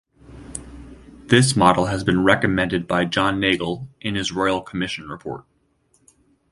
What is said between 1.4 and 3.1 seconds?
model had been recommended by